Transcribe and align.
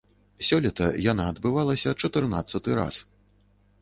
Сёлета 0.47 0.87
яна 1.11 1.27
адбывалася 1.33 1.93
чатырнаццаты 2.05 2.69
раз. 2.81 2.95